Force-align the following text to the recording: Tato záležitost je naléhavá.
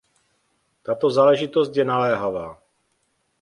Tato 0.83 1.09
záležitost 1.09 1.75
je 1.77 1.85
naléhavá. 1.85 2.57